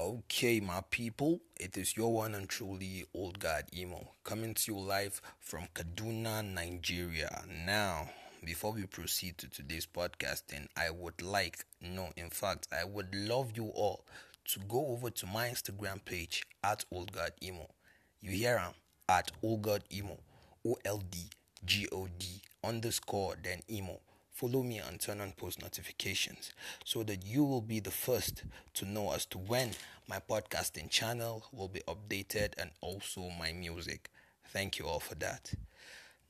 Okay, 0.00 0.60
my 0.60 0.80
people, 0.90 1.40
it 1.58 1.76
is 1.76 1.96
your 1.96 2.14
one 2.14 2.36
and 2.36 2.48
truly 2.48 3.04
Old 3.12 3.40
God 3.40 3.64
Emo 3.76 4.12
coming 4.22 4.54
to 4.54 4.72
you 4.72 4.78
live 4.78 5.20
from 5.40 5.66
Kaduna, 5.74 6.44
Nigeria. 6.44 7.42
Now, 7.66 8.08
before 8.44 8.70
we 8.74 8.86
proceed 8.86 9.38
to 9.38 9.50
today's 9.50 9.86
podcasting, 9.86 10.68
I 10.76 10.90
would 10.90 11.20
like, 11.20 11.64
no, 11.82 12.10
in 12.16 12.30
fact, 12.30 12.68
I 12.70 12.84
would 12.84 13.12
love 13.12 13.56
you 13.56 13.72
all 13.74 14.04
to 14.52 14.60
go 14.68 14.86
over 14.86 15.10
to 15.10 15.26
my 15.26 15.48
Instagram 15.48 16.04
page 16.04 16.44
at 16.62 16.84
Old 16.92 17.10
God 17.10 17.32
Emo. 17.42 17.66
You 18.20 18.30
hear 18.30 18.60
him 18.60 18.74
at 19.08 19.32
Old 19.42 19.62
God 19.62 19.82
Emo, 19.92 20.16
O 20.64 20.76
L 20.84 21.02
D 21.10 21.18
G 21.64 21.88
O 21.90 22.06
D 22.20 22.40
underscore 22.62 23.34
then 23.42 23.62
Emo 23.68 23.98
follow 24.38 24.62
me 24.62 24.78
and 24.78 25.00
turn 25.00 25.20
on 25.20 25.32
post 25.32 25.60
notifications 25.60 26.52
so 26.84 27.02
that 27.02 27.26
you 27.26 27.42
will 27.42 27.60
be 27.60 27.80
the 27.80 27.90
first 27.90 28.44
to 28.72 28.84
know 28.84 29.12
as 29.12 29.26
to 29.26 29.36
when 29.36 29.70
my 30.06 30.20
podcasting 30.30 30.88
channel 30.88 31.44
will 31.52 31.66
be 31.66 31.80
updated 31.88 32.52
and 32.56 32.70
also 32.80 33.30
my 33.36 33.50
music. 33.50 34.10
Thank 34.52 34.78
you 34.78 34.86
all 34.86 35.00
for 35.00 35.16
that. 35.16 35.52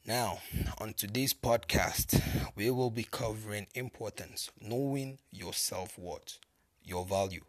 Now, 0.06 0.38
on 0.78 0.94
today's 0.94 1.34
podcast, 1.34 2.18
we 2.56 2.70
will 2.70 2.90
be 2.90 3.04
covering 3.04 3.66
importance, 3.74 4.50
knowing 4.58 5.18
your 5.30 5.52
self-worth, 5.52 6.38
your 6.82 7.04
value. 7.04 7.42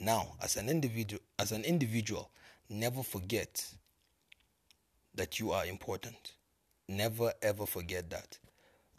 Now, 0.00 0.32
as 0.42 0.56
an 0.56 0.68
individual, 0.68 1.22
as 1.38 1.52
an 1.52 1.62
individual, 1.62 2.30
never 2.68 3.04
forget 3.04 3.64
that 5.14 5.38
you 5.38 5.52
are 5.52 5.64
important. 5.64 6.32
Never 6.88 7.32
ever 7.40 7.66
forget 7.66 8.10
that. 8.10 8.38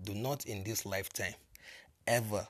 Do 0.03 0.13
not 0.13 0.45
in 0.45 0.63
this 0.63 0.85
lifetime 0.85 1.33
ever 2.05 2.47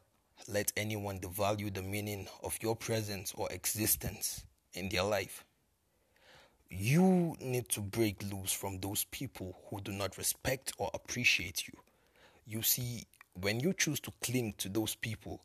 let 0.47 0.71
anyone 0.77 1.19
devalue 1.19 1.73
the 1.73 1.81
meaning 1.81 2.27
of 2.43 2.57
your 2.61 2.75
presence 2.75 3.33
or 3.35 3.51
existence 3.51 4.43
in 4.73 4.89
their 4.89 5.03
life. 5.03 5.43
You 6.69 7.35
need 7.39 7.69
to 7.69 7.81
break 7.81 8.21
loose 8.31 8.51
from 8.51 8.79
those 8.79 9.05
people 9.05 9.57
who 9.69 9.81
do 9.81 9.91
not 9.91 10.17
respect 10.17 10.73
or 10.77 10.91
appreciate 10.93 11.67
you. 11.67 11.73
You 12.45 12.61
see, 12.61 13.05
when 13.39 13.59
you 13.59 13.73
choose 13.73 13.99
to 14.01 14.11
cling 14.21 14.53
to 14.57 14.69
those 14.69 14.95
people 14.95 15.41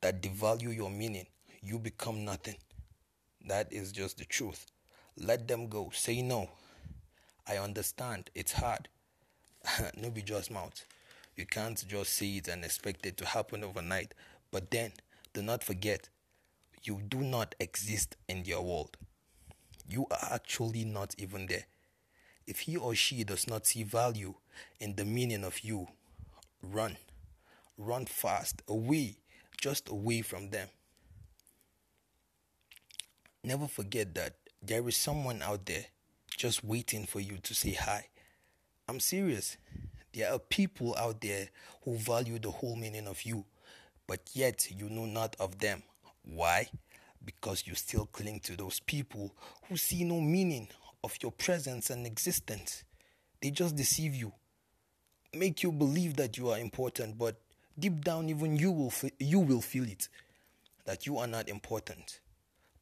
that 0.00 0.22
devalue 0.22 0.74
your 0.74 0.90
meaning, 0.90 1.26
you 1.62 1.78
become 1.78 2.24
nothing. 2.24 2.56
That 3.46 3.72
is 3.72 3.92
just 3.92 4.18
the 4.18 4.24
truth. 4.24 4.66
Let 5.16 5.48
them 5.48 5.68
go. 5.68 5.90
Say 5.92 6.22
no. 6.22 6.48
I 7.46 7.58
understand. 7.58 8.30
It's 8.34 8.52
hard. 8.52 8.88
no 9.96 10.10
be 10.10 10.22
just 10.22 10.50
mouth. 10.50 10.84
You 11.36 11.46
can't 11.46 11.82
just 11.86 12.12
see 12.12 12.38
it 12.38 12.48
and 12.48 12.64
expect 12.64 13.06
it 13.06 13.16
to 13.18 13.26
happen 13.26 13.64
overnight. 13.64 14.14
But 14.50 14.70
then, 14.70 14.92
do 15.32 15.42
not 15.42 15.62
forget, 15.64 16.08
you 16.82 17.00
do 17.08 17.18
not 17.18 17.54
exist 17.60 18.16
in 18.28 18.42
their 18.42 18.60
world. 18.60 18.96
You 19.88 20.06
are 20.10 20.28
actually 20.32 20.84
not 20.84 21.14
even 21.18 21.46
there. 21.46 21.66
If 22.46 22.60
he 22.60 22.76
or 22.76 22.94
she 22.94 23.24
does 23.24 23.46
not 23.46 23.66
see 23.66 23.82
value 23.82 24.34
in 24.80 24.96
the 24.96 25.04
meaning 25.04 25.44
of 25.44 25.60
you, 25.60 25.88
run. 26.62 26.96
Run 27.78 28.06
fast, 28.06 28.62
away, 28.68 29.16
just 29.60 29.88
away 29.88 30.22
from 30.22 30.50
them. 30.50 30.68
Never 33.42 33.66
forget 33.66 34.14
that 34.14 34.34
there 34.62 34.86
is 34.88 34.96
someone 34.96 35.40
out 35.42 35.66
there 35.66 35.86
just 36.36 36.64
waiting 36.64 37.06
for 37.06 37.20
you 37.20 37.38
to 37.42 37.54
say 37.54 37.72
hi. 37.72 38.06
I'm 38.88 39.00
serious. 39.00 39.56
There 40.12 40.32
are 40.32 40.38
people 40.38 40.96
out 40.96 41.20
there 41.20 41.48
who 41.84 41.96
value 41.96 42.38
the 42.38 42.50
whole 42.50 42.76
meaning 42.76 43.06
of 43.06 43.22
you, 43.22 43.44
but 44.06 44.20
yet 44.32 44.68
you 44.70 44.88
know 44.88 45.06
not 45.06 45.36
of 45.38 45.58
them. 45.58 45.82
Why? 46.24 46.68
Because 47.24 47.66
you 47.66 47.74
still 47.74 48.06
cling 48.06 48.40
to 48.40 48.56
those 48.56 48.80
people 48.80 49.34
who 49.68 49.76
see 49.76 50.04
no 50.04 50.20
meaning 50.20 50.68
of 51.04 51.16
your 51.22 51.32
presence 51.32 51.90
and 51.90 52.06
existence. 52.06 52.84
They 53.40 53.50
just 53.50 53.76
deceive 53.76 54.14
you, 54.14 54.32
make 55.32 55.62
you 55.62 55.70
believe 55.72 56.16
that 56.16 56.36
you 56.36 56.50
are 56.50 56.58
important, 56.58 57.16
but 57.16 57.40
deep 57.78 58.04
down, 58.04 58.28
even 58.28 58.56
you 58.56 58.72
will 58.72 58.92
you 59.18 59.38
will 59.38 59.60
feel 59.60 59.84
it 59.84 60.08
that 60.86 61.06
you 61.06 61.18
are 61.18 61.26
not 61.26 61.48
important. 61.48 62.20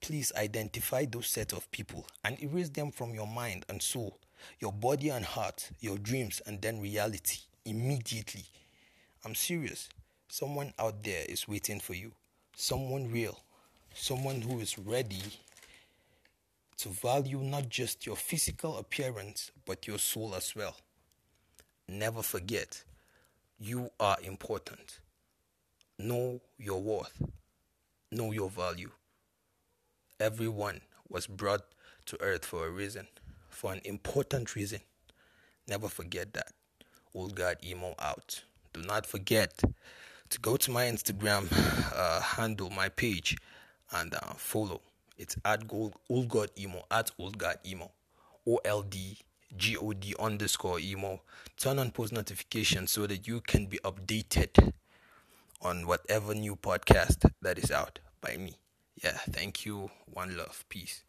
Please 0.00 0.32
identify 0.36 1.04
those 1.04 1.26
set 1.26 1.53
of 1.53 1.70
people 1.72 2.06
and 2.24 2.42
erase 2.42 2.70
them 2.70 2.91
from 2.91 3.14
your 3.14 3.26
mind 3.26 3.66
and 3.69 3.82
soul 3.82 4.19
your 4.60 4.72
body 4.72 5.10
and 5.10 5.25
heart, 5.25 5.71
your 5.81 5.99
dreams, 5.99 6.41
and 6.47 6.60
then 6.60 6.81
reality 6.81 7.38
immediately. 7.65 8.44
I'm 9.25 9.34
serious. 9.34 9.88
Someone 10.28 10.72
out 10.78 11.03
there 11.03 11.25
is 11.28 11.49
waiting 11.49 11.81
for 11.81 11.94
you. 11.94 12.12
Someone 12.56 13.10
real. 13.10 13.38
Someone 13.94 14.41
who 14.41 14.60
is 14.60 14.78
ready 14.78 15.22
to 16.78 16.88
value 16.88 17.38
not 17.41 17.69
just 17.69 18.06
your 18.06 18.16
physical 18.16 18.78
appearance, 18.78 19.50
but 19.66 19.87
your 19.87 19.98
soul 19.98 20.34
as 20.34 20.54
well. 20.54 20.77
Never 21.88 22.22
forget, 22.22 22.84
you 23.59 23.91
are 23.98 24.19
important. 24.22 25.00
Know 25.98 26.41
your 26.59 26.81
worth. 26.81 27.22
Know 28.12 28.31
your 28.31 28.50
value. 28.50 28.91
Everyone 30.21 30.81
was 31.09 31.27
brought 31.27 31.65
to 32.06 32.21
earth 32.21 32.44
for 32.44 32.66
a 32.66 32.71
reason 32.71 33.09
for 33.58 33.72
an 33.72 33.80
important 33.84 34.54
reason. 34.54 34.78
Never 35.66 35.88
forget 35.88 36.32
that. 36.34 36.52
Old 37.12 37.34
God 37.34 37.56
Emo 37.66 37.96
out. 37.98 38.44
Do 38.72 38.82
not 38.82 39.04
forget 39.04 39.60
to 40.30 40.38
go 40.38 40.56
to 40.56 40.70
my 40.70 40.84
Instagram 40.84 41.48
uh, 41.92 42.20
handle, 42.20 42.70
my 42.70 42.88
page, 42.88 43.36
and 43.91 44.14
uh, 44.14 44.34
follow. 44.36 44.80
It's 45.16 45.34
at 45.44 45.64
Old 45.72 46.28
God 46.28 46.50
Emo, 46.56 46.84
at 46.88 47.10
Old 47.18 47.36
God 47.36 47.56
Emo. 47.66 47.91
O 48.47 48.60
L 48.64 48.82
D 48.82 49.18
G 49.56 49.76
O 49.76 49.92
D 49.92 50.14
underscore 50.20 50.78
emo. 50.78 51.20
Turn 51.58 51.80
on 51.80 51.91
post 51.91 52.12
notifications 52.12 52.92
so 52.92 53.08
that 53.08 53.26
you 53.26 53.41
can 53.41 53.66
be 53.66 53.80
updated 53.84 54.72
on 55.60 55.84
whatever 55.88 56.32
new 56.32 56.54
podcast 56.54 57.28
that 57.42 57.58
is 57.58 57.72
out 57.72 57.98
by 58.20 58.36
me. 58.36 58.54
Yeah, 59.02 59.18
thank 59.30 59.66
you. 59.66 59.91
One 60.06 60.36
love. 60.36 60.64
Peace. 60.68 61.02